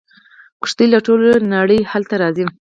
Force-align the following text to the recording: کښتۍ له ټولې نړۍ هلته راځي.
کښتۍ 0.61 0.87
له 0.93 0.99
ټولې 1.05 1.29
نړۍ 1.55 1.79
هلته 1.91 2.15
راځي. 2.21 2.45